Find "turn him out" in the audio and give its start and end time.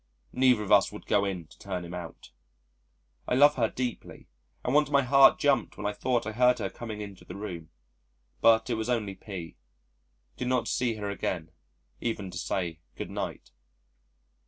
1.59-2.31